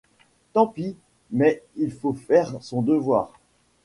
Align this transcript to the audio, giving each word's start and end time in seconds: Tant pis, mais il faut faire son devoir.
Tant 0.53 0.65
pis, 0.65 0.97
mais 1.29 1.61
il 1.75 1.91
faut 1.91 2.13
faire 2.13 2.55
son 2.63 2.81
devoir. 2.81 3.33